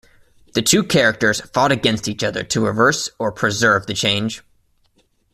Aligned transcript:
The 0.55 0.63
two 0.63 0.83
characters 0.83 1.41
fought 1.41 1.71
against 1.71 2.07
each 2.07 2.23
other 2.23 2.41
to 2.41 2.65
reverse 2.65 3.11
or 3.19 3.31
preserve 3.31 3.85
the 3.85 3.93
change. 3.93 4.41